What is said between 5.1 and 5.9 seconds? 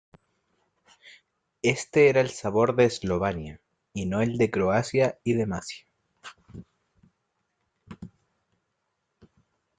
y Dalmacia.